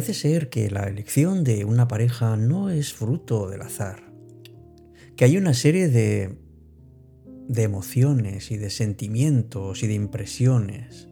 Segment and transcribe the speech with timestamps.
[0.00, 4.10] Parece ser que la elección de una pareja no es fruto del azar,
[5.14, 6.38] que hay una serie de,
[7.48, 11.10] de emociones y de sentimientos y de impresiones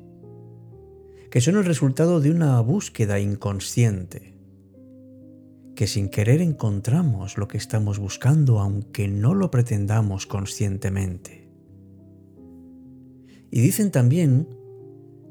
[1.30, 4.38] que son el resultado de una búsqueda inconsciente,
[5.76, 11.50] que sin querer encontramos lo que estamos buscando aunque no lo pretendamos conscientemente.
[13.50, 14.48] Y dicen también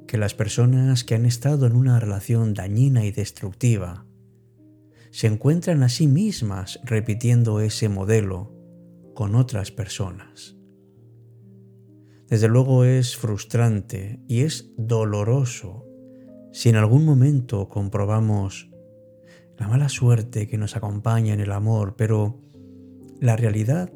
[0.08, 4.06] que las personas que han estado en una relación dañina y destructiva
[5.12, 8.54] se encuentran a sí mismas repitiendo ese modelo
[9.14, 10.56] con otras personas.
[12.30, 15.86] Desde luego es frustrante y es doloroso
[16.52, 18.70] si en algún momento comprobamos
[19.58, 22.42] la mala suerte que nos acompaña en el amor, pero
[23.20, 23.92] la realidad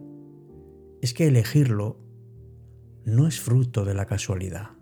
[1.02, 2.00] es que elegirlo
[3.04, 4.81] no es fruto de la casualidad.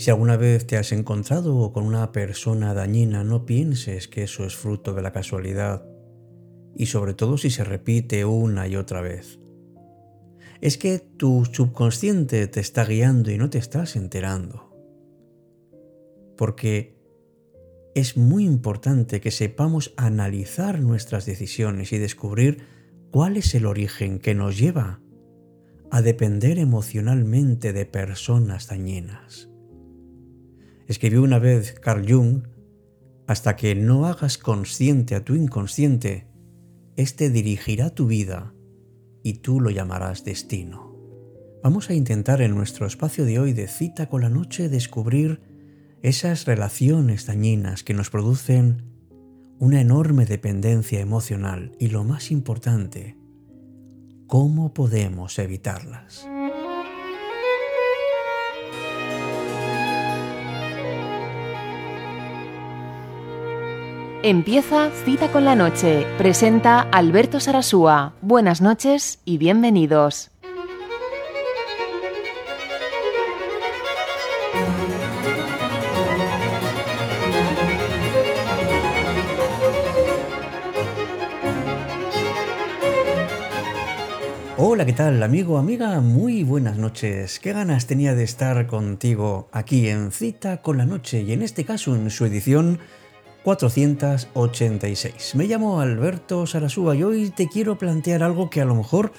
[0.00, 4.56] Si alguna vez te has encontrado con una persona dañina, no pienses que eso es
[4.56, 5.84] fruto de la casualidad,
[6.74, 9.38] y sobre todo si se repite una y otra vez.
[10.62, 14.74] Es que tu subconsciente te está guiando y no te estás enterando.
[16.38, 16.96] Porque
[17.94, 22.62] es muy importante que sepamos analizar nuestras decisiones y descubrir
[23.10, 25.02] cuál es el origen que nos lleva
[25.90, 29.49] a depender emocionalmente de personas dañinas.
[30.90, 32.48] Escribió una vez Carl Jung,
[33.28, 36.26] hasta que no hagas consciente a tu inconsciente,
[36.96, 38.52] éste dirigirá tu vida
[39.22, 40.96] y tú lo llamarás destino.
[41.62, 45.40] Vamos a intentar en nuestro espacio de hoy de cita con la noche descubrir
[46.02, 48.82] esas relaciones dañinas que nos producen
[49.60, 53.16] una enorme dependencia emocional y lo más importante,
[54.26, 56.26] cómo podemos evitarlas.
[64.22, 66.04] Empieza Cita con la Noche.
[66.18, 68.12] Presenta Alberto Sarasúa.
[68.20, 70.30] Buenas noches y bienvenidos.
[84.58, 86.02] Hola, ¿qué tal, amigo, amiga?
[86.02, 87.40] Muy buenas noches.
[87.40, 91.64] Qué ganas tenía de estar contigo aquí en Cita con la Noche y en este
[91.64, 92.80] caso en su edición
[93.42, 95.34] 486.
[95.34, 99.12] Me llamo Alberto Sarasúa y hoy te quiero plantear algo que a lo mejor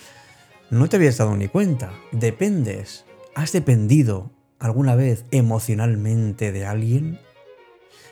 [0.69, 1.91] no te habías dado ni cuenta.
[2.11, 3.05] ¿Dependes?
[3.35, 7.19] ¿Has dependido alguna vez emocionalmente de alguien?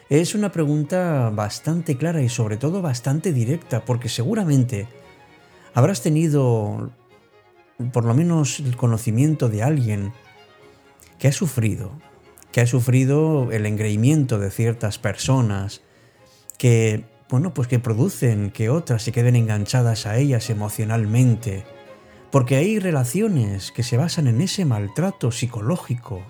[0.10, 4.88] Es una pregunta bastante clara y sobre todo bastante directa porque seguramente
[5.76, 6.92] habrás tenido
[7.94, 10.12] por lo menos el conocimiento de alguien
[11.20, 11.92] que ha sufrido,
[12.52, 15.84] que ha sufrido el engreimiento de ciertas personas,
[16.60, 21.64] que, bueno, pues que producen que otras se queden enganchadas a ellas emocionalmente,
[22.30, 26.22] porque hay relaciones que se basan en ese maltrato psicológico,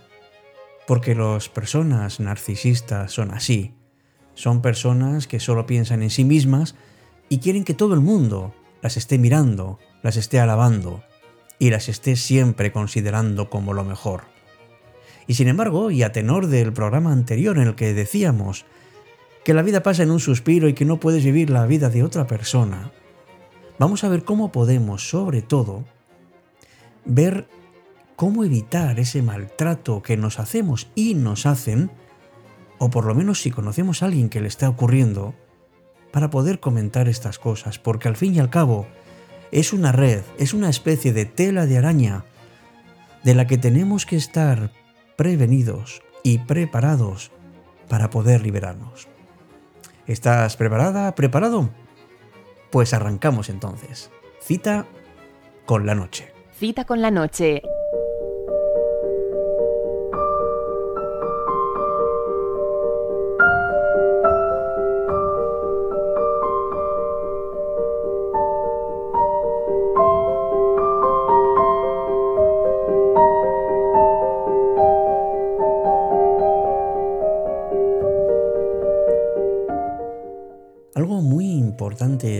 [0.87, 3.73] porque las personas narcisistas son así,
[4.35, 6.75] son personas que solo piensan en sí mismas
[7.27, 11.03] y quieren que todo el mundo las esté mirando, las esté alabando
[11.57, 14.23] y las esté siempre considerando como lo mejor.
[15.27, 18.65] Y sin embargo, y a tenor del programa anterior en el que decíamos
[19.49, 22.03] que la vida pasa en un suspiro y que no puedes vivir la vida de
[22.03, 22.91] otra persona,
[23.79, 25.85] vamos a ver cómo podemos, sobre todo,
[27.03, 27.47] ver
[28.15, 31.89] cómo evitar ese maltrato que nos hacemos y nos hacen,
[32.77, 35.33] o por lo menos si conocemos a alguien que le está ocurriendo,
[36.11, 38.85] para poder comentar estas cosas, porque al fin y al cabo
[39.51, 42.23] es una red, es una especie de tela de araña
[43.23, 44.71] de la que tenemos que estar
[45.15, 47.31] prevenidos y preparados
[47.87, 49.07] para poder liberarnos.
[50.09, 51.13] ¿Estás preparada?
[51.13, 51.69] ¿Preparado?
[52.71, 54.09] Pues arrancamos entonces.
[54.41, 54.87] Cita
[55.67, 56.33] con la noche.
[56.51, 57.61] Cita con la noche.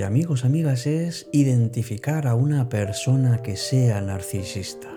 [0.06, 4.90] Amigos, amigas, es identificar a una persona que sea narcisista.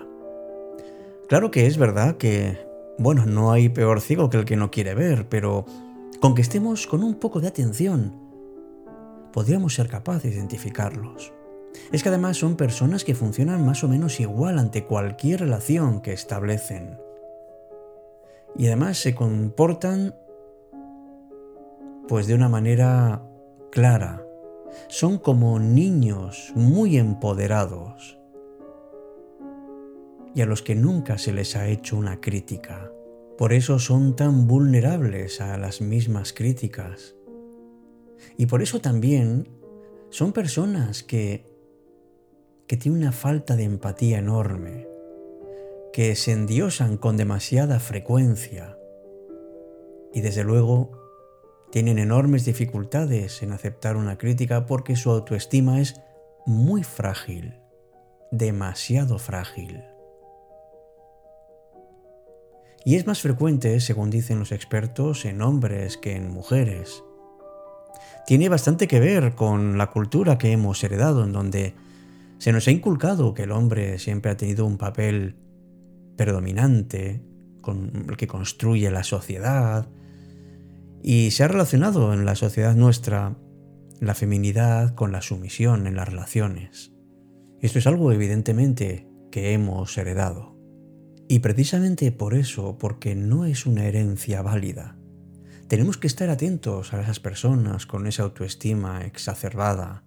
[1.27, 2.57] Claro que es verdad que,
[2.97, 5.65] bueno, no hay peor ciego que el que no quiere ver, pero
[6.19, 8.13] con que estemos con un poco de atención,
[9.31, 11.31] podríamos ser capaces de identificarlos.
[11.93, 16.11] Es que además son personas que funcionan más o menos igual ante cualquier relación que
[16.11, 16.97] establecen.
[18.57, 20.13] Y además se comportan
[22.07, 23.23] pues de una manera
[23.71, 24.22] clara.
[24.87, 28.17] Son como niños muy empoderados
[30.35, 32.91] y a los que nunca se les ha hecho una crítica.
[33.37, 37.15] Por eso son tan vulnerables a las mismas críticas.
[38.37, 39.49] Y por eso también
[40.09, 41.45] son personas que,
[42.67, 44.87] que tienen una falta de empatía enorme,
[45.91, 48.77] que se endiosan con demasiada frecuencia
[50.13, 51.02] y desde luego
[51.73, 55.99] tienen enormes dificultades en aceptar una crítica porque su autoestima es
[56.45, 57.55] muy frágil,
[58.31, 59.83] demasiado frágil.
[62.85, 67.03] Y es más frecuente, según dicen los expertos, en hombres que en mujeres.
[68.27, 71.73] Tiene bastante que ver con la cultura que hemos heredado, en donde
[72.37, 75.37] se nos ha inculcado que el hombre siempre ha tenido un papel
[76.17, 77.23] predominante,
[77.61, 79.87] con el que construye la sociedad,
[81.03, 83.37] y se ha relacionado en la sociedad nuestra
[83.99, 86.93] la feminidad con la sumisión en las relaciones.
[87.61, 90.57] Esto es algo evidentemente que hemos heredado.
[91.29, 94.97] Y precisamente por eso, porque no es una herencia válida,
[95.67, 100.03] tenemos que estar atentos a esas personas con esa autoestima exacerbada,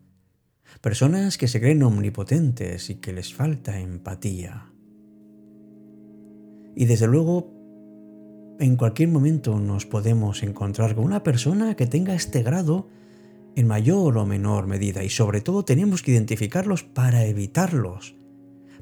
[0.81, 4.71] personas que se creen omnipotentes y que les falta empatía.
[6.75, 7.56] Y desde luego,
[8.59, 12.89] en cualquier momento nos podemos encontrar con una persona que tenga este grado
[13.55, 18.17] en mayor o menor medida y sobre todo tenemos que identificarlos para evitarlos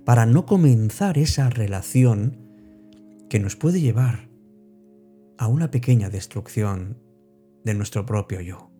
[0.04, 2.36] para no comenzar esa relación
[3.28, 4.28] que nos puede llevar
[5.38, 6.98] a una pequeña destrucción
[7.64, 8.70] de nuestro propio yo.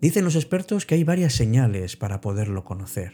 [0.00, 3.12] Dicen los expertos que hay varias señales para poderlo conocer.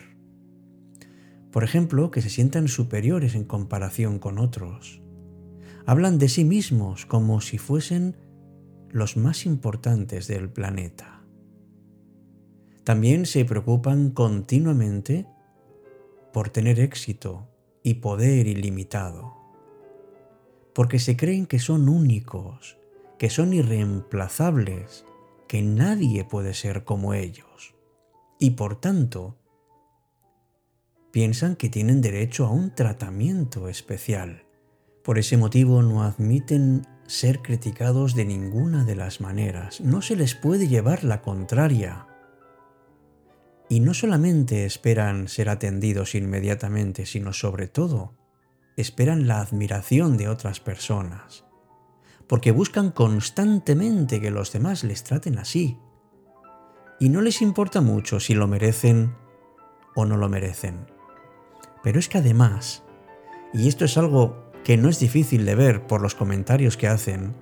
[1.50, 5.00] Por ejemplo, que se sientan superiores en comparación con otros.
[5.88, 8.14] Hablan de sí mismos como si fuesen
[8.90, 11.24] los más importantes del planeta.
[12.84, 15.26] También se preocupan continuamente
[16.30, 17.48] por tener éxito
[17.82, 19.34] y poder ilimitado,
[20.74, 22.76] porque se creen que son únicos,
[23.18, 25.06] que son irreemplazables,
[25.46, 27.74] que nadie puede ser como ellos,
[28.38, 29.38] y por tanto
[31.12, 34.47] piensan que tienen derecho a un tratamiento especial.
[35.08, 40.34] Por ese motivo no admiten ser criticados de ninguna de las maneras, no se les
[40.34, 42.06] puede llevar la contraria
[43.70, 48.18] y no solamente esperan ser atendidos inmediatamente, sino sobre todo
[48.76, 51.46] esperan la admiración de otras personas,
[52.26, 55.78] porque buscan constantemente que los demás les traten así.
[57.00, 59.14] Y no les importa mucho si lo merecen
[59.94, 60.86] o no lo merecen.
[61.82, 62.82] Pero es que además,
[63.54, 67.34] y esto es algo que no es difícil de ver por los comentarios que hacen,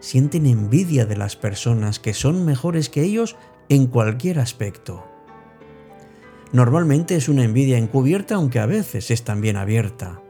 [0.00, 3.36] sienten envidia de las personas que son mejores que ellos
[3.68, 5.06] en cualquier aspecto.
[6.50, 10.20] Normalmente es una envidia encubierta, aunque a veces es también abierta.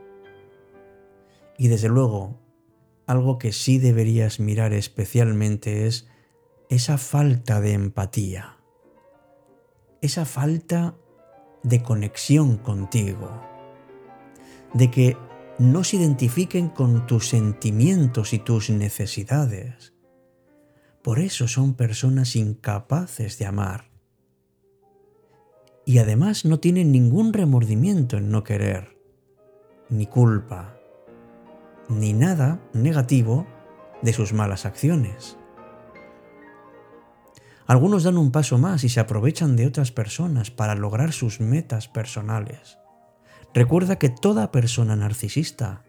[1.56, 2.42] Y desde luego,
[3.06, 6.08] algo que sí deberías mirar especialmente es
[6.68, 8.58] esa falta de empatía,
[10.02, 10.94] esa falta
[11.62, 13.30] de conexión contigo,
[14.74, 15.16] de que
[15.58, 19.94] no se identifiquen con tus sentimientos y tus necesidades.
[21.02, 23.90] Por eso son personas incapaces de amar
[25.86, 28.98] y además no tienen ningún remordimiento en no querer,
[29.88, 30.76] ni culpa,
[31.88, 33.46] ni nada negativo
[34.02, 35.38] de sus malas acciones.
[37.66, 41.88] Algunos dan un paso más y se aprovechan de otras personas para lograr sus metas
[41.88, 42.78] personales.
[43.56, 45.82] Recuerda que toda persona narcisista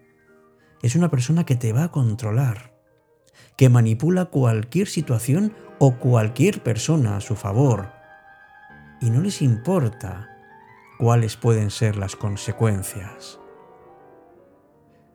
[0.81, 2.79] es una persona que te va a controlar,
[3.57, 7.91] que manipula cualquier situación o cualquier persona a su favor,
[9.01, 10.29] y no les importa
[10.97, 13.37] cuáles pueden ser las consecuencias.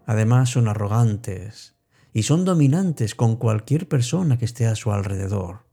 [0.04, 1.78] Además son arrogantes
[2.12, 5.71] y son dominantes con cualquier persona que esté a su alrededor.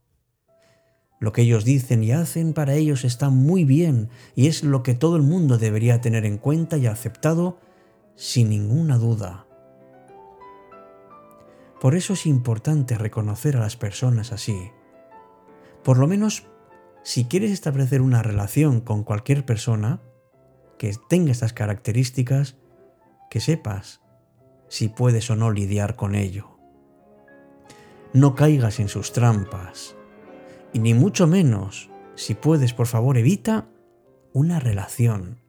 [1.19, 4.93] Lo que ellos dicen y hacen para ellos está muy bien y es lo que
[4.93, 7.59] todo el mundo debería tener en cuenta y aceptado
[8.15, 9.45] sin ninguna duda.
[11.81, 14.71] Por eso es importante reconocer a las personas así,
[15.83, 16.45] por lo menos
[17.03, 20.01] si quieres establecer una relación con cualquier persona
[20.77, 22.57] que tenga estas características,
[23.29, 24.01] que sepas
[24.69, 26.57] si puedes o no lidiar con ello.
[28.13, 29.95] No caigas en sus trampas.
[30.73, 33.69] Y ni mucho menos, si puedes, por favor, evita
[34.33, 35.39] una relación.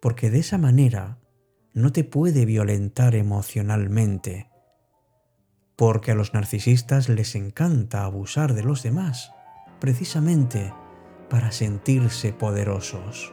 [0.00, 1.18] Porque de esa manera
[1.74, 4.50] no te puede violentar emocionalmente.
[5.76, 9.32] Porque a los narcisistas les encanta abusar de los demás,
[9.80, 10.72] precisamente
[11.28, 13.32] para sentirse poderosos.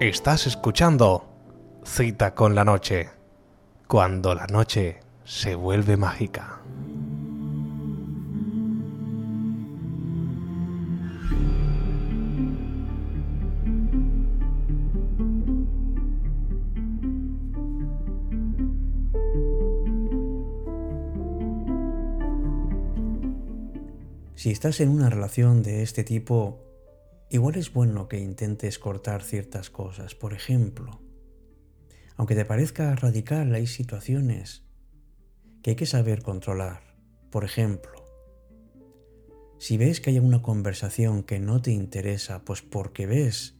[0.00, 1.28] Estás escuchando
[1.84, 3.10] Cita con la Noche,
[3.86, 6.62] cuando la noche se vuelve mágica.
[24.34, 26.69] Si estás en una relación de este tipo,
[27.32, 30.16] Igual es bueno que intentes cortar ciertas cosas.
[30.16, 31.00] Por ejemplo,
[32.16, 34.64] aunque te parezca radical, hay situaciones
[35.62, 36.96] que hay que saber controlar.
[37.30, 38.04] Por ejemplo,
[39.58, 43.54] si ves que hay una conversación que no te interesa, pues porque ves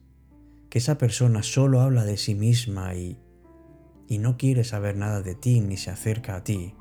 [0.69, 3.21] que esa persona solo habla de sí misma y,
[4.05, 6.75] y no quiere saber nada de ti ni se acerca a ti,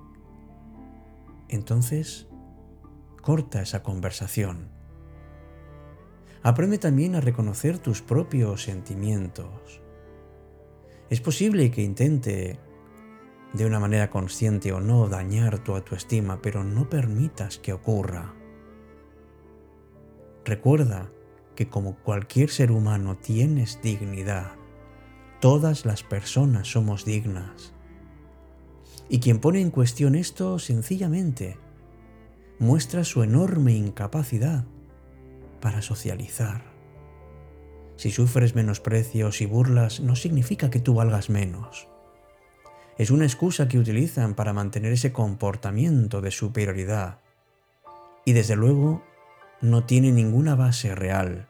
[1.48, 2.26] entonces
[3.22, 4.79] corta esa conversación
[6.42, 9.82] Aprende también a reconocer tus propios sentimientos.
[11.10, 12.58] Es posible que intente,
[13.52, 18.34] de una manera consciente o no, dañar tu autoestima, pero no permitas que ocurra.
[20.46, 21.10] Recuerda
[21.54, 24.52] que como cualquier ser humano tienes dignidad.
[25.40, 27.74] Todas las personas somos dignas.
[29.10, 31.58] Y quien pone en cuestión esto sencillamente
[32.58, 34.64] muestra su enorme incapacidad
[35.60, 36.62] para socializar.
[37.96, 41.86] Si sufres menosprecios y burlas no significa que tú valgas menos.
[42.96, 47.18] Es una excusa que utilizan para mantener ese comportamiento de superioridad.
[48.24, 49.04] Y desde luego
[49.60, 51.48] no tiene ninguna base real.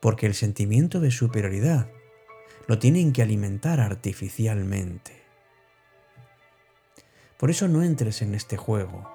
[0.00, 1.88] Porque el sentimiento de superioridad
[2.66, 5.22] lo tienen que alimentar artificialmente.
[7.38, 9.13] Por eso no entres en este juego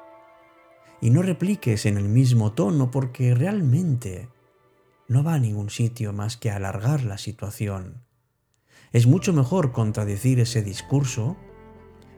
[1.01, 4.29] y no repliques en el mismo tono porque realmente
[5.07, 8.03] no va a ningún sitio más que alargar la situación.
[8.91, 11.37] Es mucho mejor contradecir ese discurso,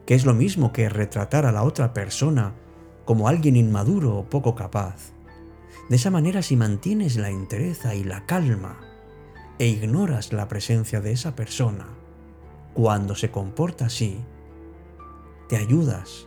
[0.06, 2.54] que es lo mismo que retratar a la otra persona
[3.04, 5.12] como alguien inmaduro o poco capaz.
[5.88, 8.80] De esa manera si mantienes la entereza y la calma
[9.58, 11.86] e ignoras la presencia de esa persona,
[12.74, 14.18] cuando se comporta así,
[15.48, 16.26] te ayudas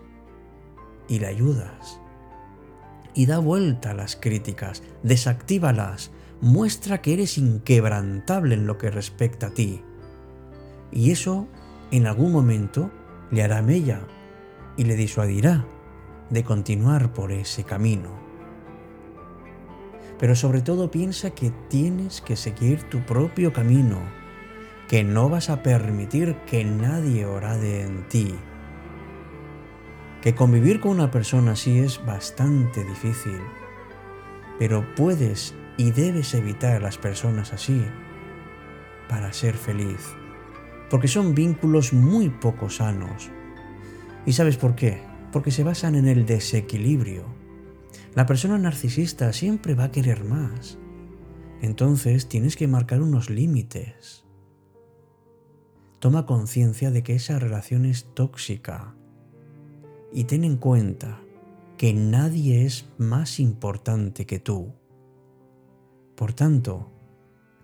[1.07, 1.99] y le ayudas
[3.15, 9.47] y da vuelta a las críticas, desactívalas, muestra que eres inquebrantable en lo que respecta
[9.47, 9.81] a ti.
[10.91, 11.47] Y eso,
[11.91, 12.91] en algún momento,
[13.31, 14.01] le hará mella
[14.77, 15.65] y le disuadirá
[16.29, 18.09] de continuar por ese camino.
[20.19, 23.99] Pero sobre todo piensa que tienes que seguir tu propio camino,
[24.89, 28.35] que no vas a permitir que nadie orade en ti
[30.25, 33.39] que convivir con una persona así es bastante difícil,
[34.57, 37.79] pero puedes y debes evitar a las personas así
[39.07, 40.15] para ser feliz,
[40.89, 43.29] porque son vínculos muy poco sanos.
[44.25, 45.03] ¿Y sabes por qué?
[45.31, 47.25] Porque se basan en el desequilibrio.
[48.15, 50.79] La persona narcisista siempre va a querer más.
[51.61, 54.25] Entonces tienes que marcar unos límites.
[55.99, 58.94] toma conciencia de que esa relación es tóxica
[60.15, 61.19] y ten en cuenta
[61.77, 64.73] que nadie es más importante que tú.
[66.15, 66.89] Por tanto,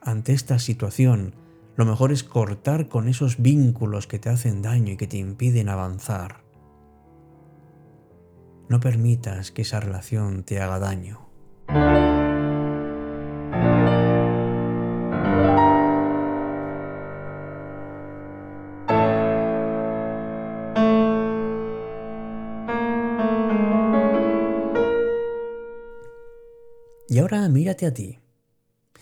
[0.01, 1.33] ante esta situación,
[1.77, 5.69] lo mejor es cortar con esos vínculos que te hacen daño y que te impiden
[5.69, 6.43] avanzar.
[8.67, 11.29] No permitas que esa relación te haga daño.
[27.11, 28.19] Y ahora mírate a ti.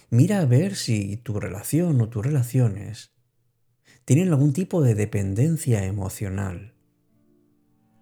[0.10, 3.12] Mira a ver si tu relación o tus relaciones
[4.04, 6.74] tienen algún tipo de dependencia emocional.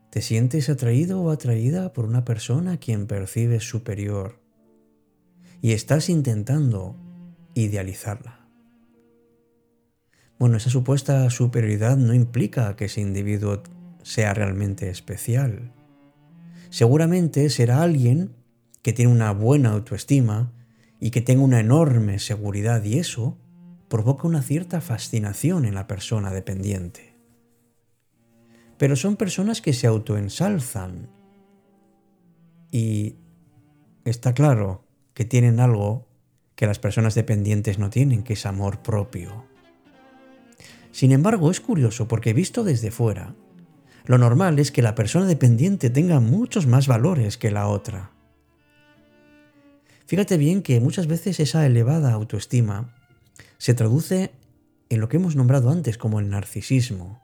[0.10, 4.40] ¿Te sientes atraído o atraída por una persona a quien percibes superior
[5.62, 6.96] y estás intentando
[7.54, 8.48] idealizarla?
[10.40, 13.62] Bueno, esa supuesta superioridad no implica que ese individuo
[14.04, 15.74] sea realmente especial.
[16.70, 18.37] Seguramente será alguien
[18.88, 20.54] que tiene una buena autoestima
[21.02, 23.38] y que tenga una enorme seguridad y eso
[23.90, 27.14] provoca una cierta fascinación en la persona dependiente.
[28.78, 31.10] Pero son personas que se autoensalzan
[32.72, 33.18] y
[34.06, 36.08] está claro que tienen algo
[36.56, 39.44] que las personas dependientes no tienen, que es amor propio.
[40.92, 43.36] Sin embargo, es curioso porque visto desde fuera,
[44.06, 48.14] lo normal es que la persona dependiente tenga muchos más valores que la otra.
[50.08, 52.96] Fíjate bien que muchas veces esa elevada autoestima
[53.58, 54.32] se traduce
[54.90, 57.22] en lo que hemos nombrado antes como el narcisismo.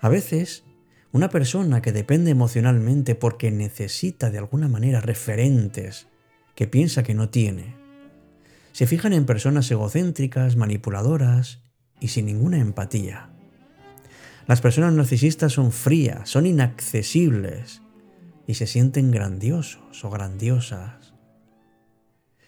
[0.00, 0.62] A veces,
[1.10, 6.06] una persona que depende emocionalmente porque necesita de alguna manera referentes
[6.54, 7.74] que piensa que no tiene,
[8.70, 11.64] se fijan en personas egocéntricas, manipuladoras
[11.98, 13.28] y sin ninguna empatía.
[14.46, 17.82] Las personas narcisistas son frías, son inaccesibles
[18.46, 20.99] y se sienten grandiosos o grandiosas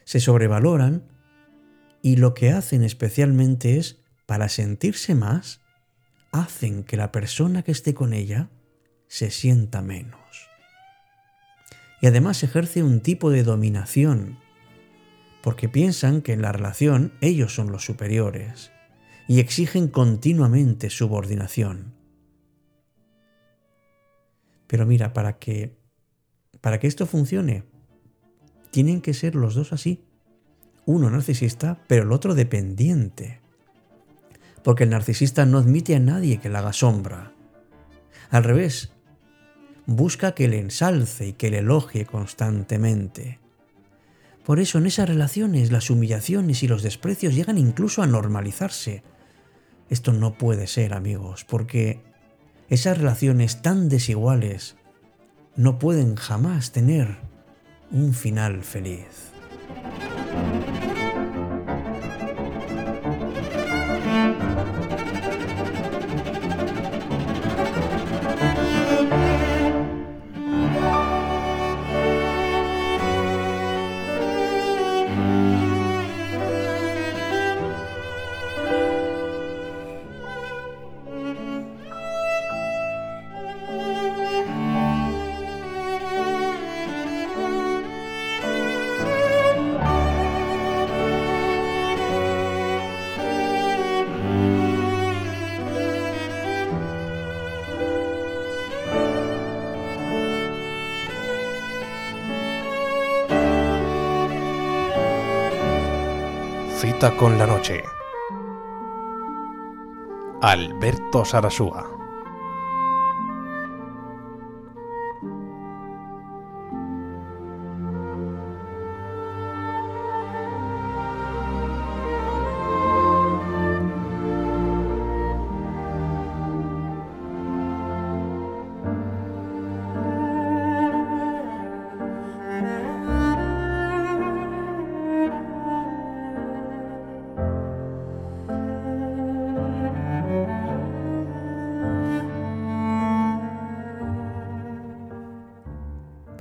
[0.05, 1.05] se sobrevaloran
[2.03, 5.61] y lo que hacen especialmente es, para sentirse más,
[6.33, 8.51] hacen que la persona que esté con ella
[9.07, 10.21] se sienta menos.
[12.01, 14.39] Y además ejerce un tipo de dominación,
[15.43, 18.73] porque piensan que en la relación ellos son los superiores
[19.29, 21.95] y exigen continuamente subordinación.
[24.67, 25.83] Pero mira, para que
[26.63, 27.65] para que esto funcione,
[28.73, 30.03] tienen que ser los dos así.
[30.87, 33.41] Uno narcisista, pero el otro dependiente.
[34.65, 37.33] Porque el narcisista no admite a nadie que le haga sombra.
[38.31, 38.91] Al revés,
[39.87, 43.39] busca que le ensalce y que le elogie constantemente.
[44.45, 49.03] Por eso en esas relaciones las humillaciones y los desprecios llegan incluso a normalizarse.
[49.91, 52.01] Esto no puede ser, amigos, porque
[52.71, 54.77] esas relaciones tan desiguales
[55.57, 57.32] no pueden jamás tener
[57.93, 59.33] un final feliz.
[107.11, 107.83] Con la noche.
[110.41, 111.92] Alberto Sarasúa.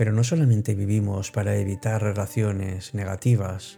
[0.02, 3.78] Pero no solamente vivimos para evitar relaciones negativas,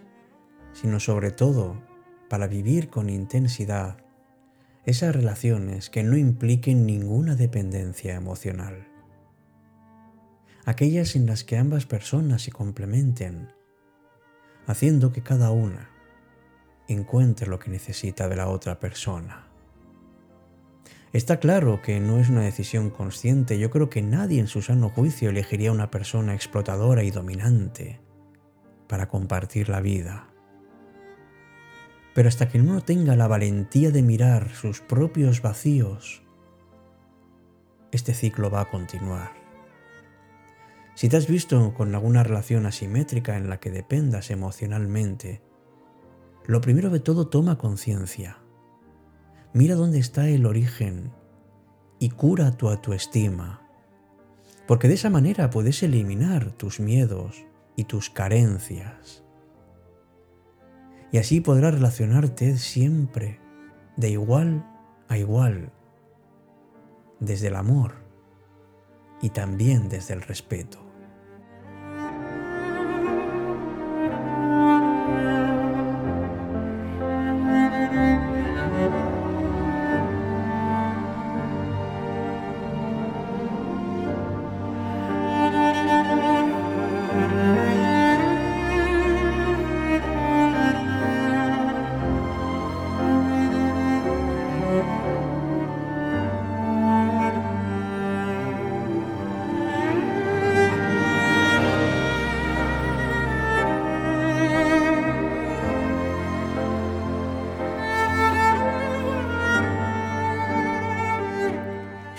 [0.72, 1.82] sino sobre todo
[2.30, 3.98] para vivir con intensidad
[4.86, 8.88] esas relaciones que no impliquen ninguna dependencia emocional.
[10.64, 13.52] Aquellas en las que ambas personas se complementen,
[14.66, 15.90] haciendo que cada una
[16.88, 19.53] encuentre lo que necesita de la otra persona.
[21.14, 23.56] Está claro que no es una decisión consciente.
[23.56, 28.00] Yo creo que nadie en su sano juicio elegiría una persona explotadora y dominante
[28.88, 30.28] para compartir la vida.
[32.16, 36.24] Pero hasta que uno tenga la valentía de mirar sus propios vacíos,
[37.92, 39.30] este ciclo va a continuar.
[40.96, 45.42] Si te has visto con alguna relación asimétrica en la que dependas emocionalmente,
[46.44, 48.43] lo primero de todo toma conciencia.
[49.54, 51.12] Mira dónde está el origen
[52.00, 53.62] y cura tu autoestima,
[54.66, 59.22] porque de esa manera puedes eliminar tus miedos y tus carencias.
[61.12, 63.38] Y así podrás relacionarte siempre
[63.96, 64.66] de igual
[65.06, 65.70] a igual,
[67.20, 67.94] desde el amor
[69.22, 70.83] y también desde el respeto.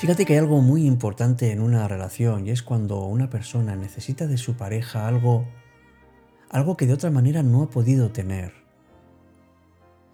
[0.06, 4.28] Fíjate que hay algo muy importante en una relación y es cuando una persona necesita
[4.28, 5.48] de su pareja algo
[6.52, 8.54] algo que de otra manera no ha podido tener.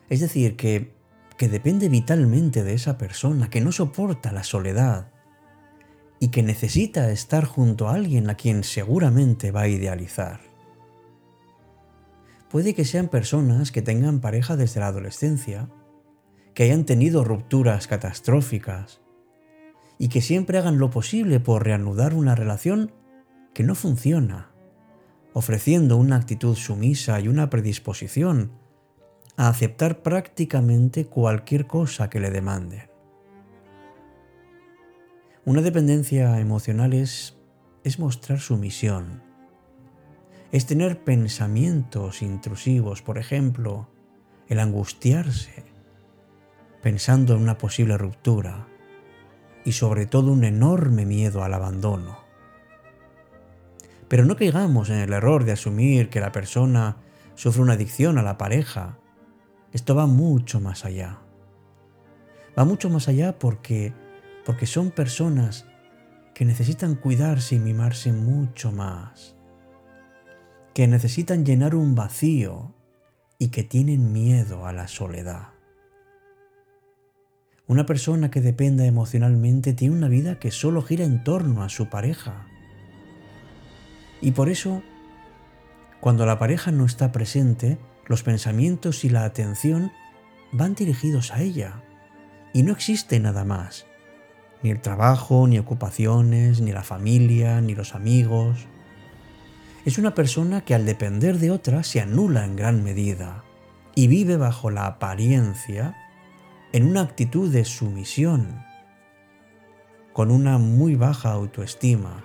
[0.08, 0.93] Es decir, que,
[1.36, 5.12] que depende vitalmente de esa persona, que no soporta la soledad
[6.21, 10.39] y que necesita estar junto a alguien a quien seguramente va a idealizar.
[12.49, 15.67] Puede que sean personas que tengan pareja desde la adolescencia,
[16.54, 19.00] que hayan tenido rupturas catastróficas,
[20.01, 22.91] y que siempre hagan lo posible por reanudar una relación
[23.53, 24.49] que no funciona,
[25.31, 28.51] ofreciendo una actitud sumisa y una predisposición
[29.37, 32.89] a aceptar prácticamente cualquier cosa que le demanden.
[35.45, 37.37] Una dependencia emocional es,
[37.83, 39.21] es mostrar sumisión,
[40.51, 43.87] es tener pensamientos intrusivos, por ejemplo,
[44.47, 45.63] el angustiarse,
[46.81, 48.70] pensando en una posible ruptura,
[49.65, 52.19] y sobre todo un enorme miedo al abandono.
[54.08, 56.97] Pero no caigamos en el error de asumir que la persona
[57.36, 58.97] sufre una adicción a la pareja.
[59.71, 61.19] Esto va mucho más allá.
[62.58, 63.93] Va mucho más allá porque,
[64.45, 65.65] porque son personas
[66.34, 69.36] que necesitan cuidarse y mimarse mucho más,
[70.74, 72.74] que necesitan llenar un vacío
[73.38, 75.50] y que tienen miedo a la soledad.
[77.71, 81.88] Una persona que dependa emocionalmente tiene una vida que solo gira en torno a su
[81.88, 82.45] pareja.
[84.19, 84.84] Y por eso,
[86.01, 89.93] cuando la pareja no está presente, los pensamientos y la atención
[90.51, 91.81] van dirigidos a ella.
[92.51, 93.86] Y no existe nada más.
[94.63, 98.67] Ni el trabajo, ni ocupaciones, ni la familia, ni los amigos.
[99.86, 103.45] Es una persona que al depender de otra se anula en gran medida
[103.95, 105.95] y vive bajo la apariencia
[106.73, 108.63] en una actitud de sumisión,
[110.13, 112.23] con una muy baja autoestima,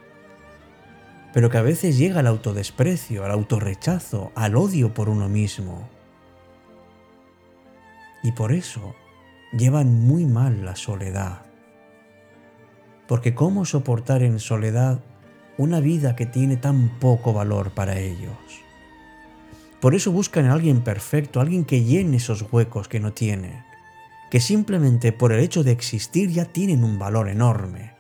[1.33, 5.89] pero que a veces llega al autodesprecio, al autorrechazo, al odio por uno mismo.
[8.23, 8.95] Y por eso
[9.53, 11.43] llevan muy mal la soledad.
[13.09, 15.01] Porque ¿cómo soportar en soledad
[15.59, 18.37] una vida que tiene tan poco valor para ellos?
[19.81, 23.67] Por eso buscan a alguien perfecto, alguien que llene esos huecos que no tiene
[24.37, 27.95] que simplemente por el hecho de existir ya tienen un valor enorme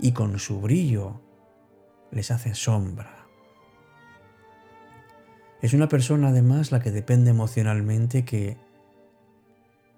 [0.00, 1.20] y con su brillo
[2.10, 3.28] les hace sombra.
[5.62, 8.56] Es una persona además la que depende emocionalmente que,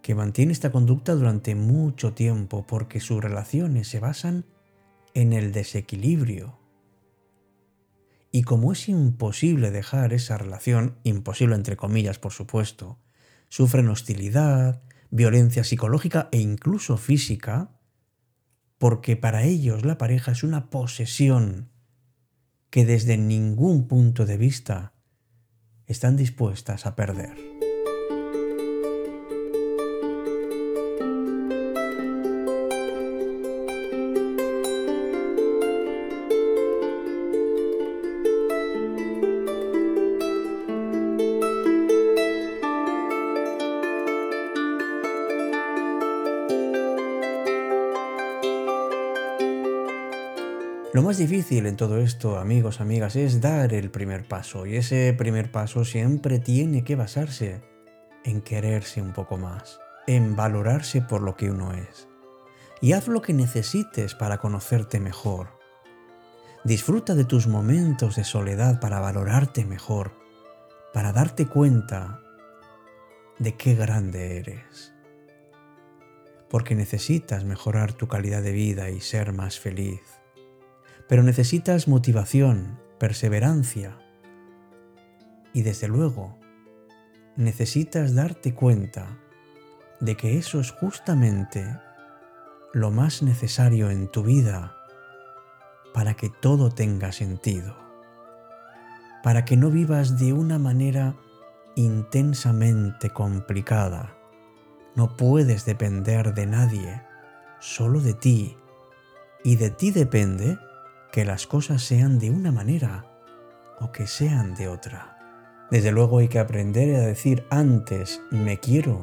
[0.03, 4.45] que mantiene esta conducta durante mucho tiempo porque sus relaciones se basan
[5.15, 6.59] en el desequilibrio.
[8.31, 12.99] Y como es imposible dejar esa relación, imposible entre comillas por supuesto,
[13.49, 14.83] sufren hostilidad,
[15.17, 17.71] violencia psicológica e incluso física,
[18.79, 21.71] porque para ellos la pareja es una posesión
[22.71, 24.93] que desde ningún punto de vista
[25.87, 27.56] están dispuestas a perder.
[51.07, 55.53] Más difícil en todo esto, amigos, amigas, es dar el primer paso y ese primer
[55.53, 57.63] paso siempre tiene que basarse
[58.25, 62.09] en quererse un poco más, en valorarse por lo que uno es.
[62.81, 65.51] Y haz lo que necesites para conocerte mejor.
[66.65, 70.11] Disfruta de tus momentos de soledad para valorarte mejor,
[70.93, 72.21] para darte cuenta
[73.39, 74.93] de qué grande eres.
[76.51, 80.16] Porque necesitas mejorar tu calidad de vida y ser más feliz.
[81.09, 83.97] Pero necesitas motivación, perseverancia
[85.53, 86.37] y desde luego
[87.37, 89.19] necesitas darte cuenta
[90.01, 91.79] de que eso es justamente
[92.73, 94.77] lo más necesario en tu vida
[95.95, 97.77] para que todo tenga sentido,
[99.23, 101.17] para que no vivas de una manera
[101.75, 104.15] intensamente complicada.
[104.95, 107.03] No puedes depender de nadie,
[107.61, 108.57] solo de ti,
[109.45, 110.59] y de ti depende
[111.17, 113.07] que las cosas sean de una manera
[113.81, 115.17] o que sean de otra.
[115.71, 119.03] Desde luego hay que aprender a decir antes me quiero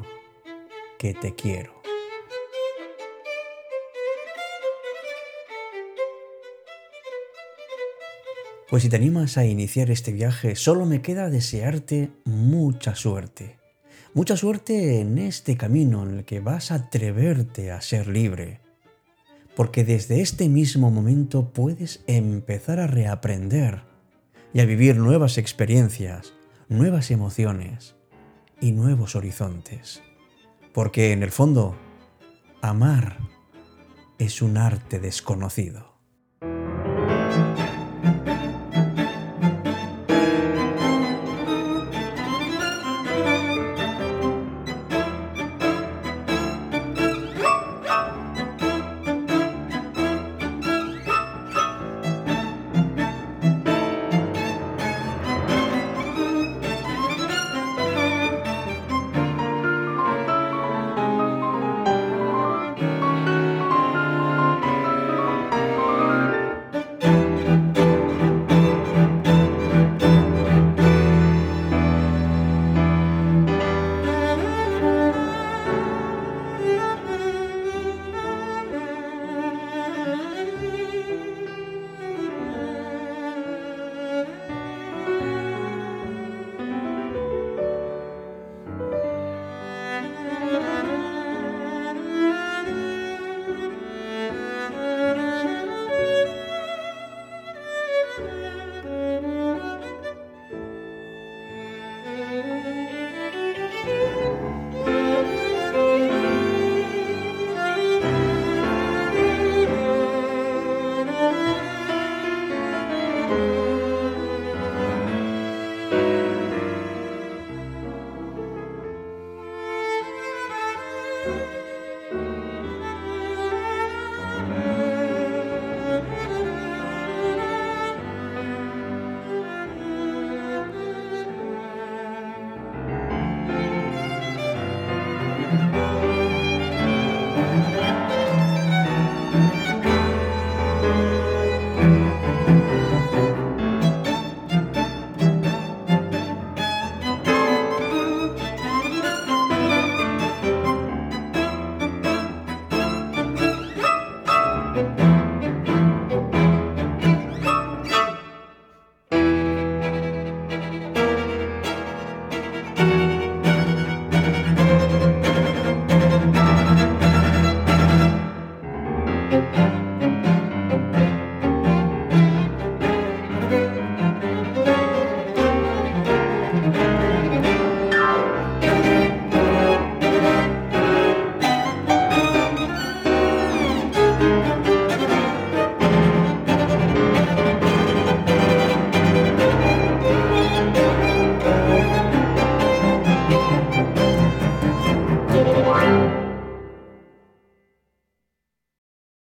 [0.96, 1.82] que te quiero.
[8.70, 13.58] Pues si te animas a iniciar este viaje, solo me queda desearte mucha suerte.
[14.12, 18.63] Mucha suerte en este camino en el que vas a atreverte a ser libre.
[19.56, 23.82] Porque desde este mismo momento puedes empezar a reaprender
[24.52, 26.34] y a vivir nuevas experiencias
[26.68, 27.94] nuevas emociones
[28.60, 30.02] y nuevos horizontes.
[30.72, 31.76] Porque en el fondo,
[32.62, 33.18] amar
[34.18, 35.94] es un arte desconocido.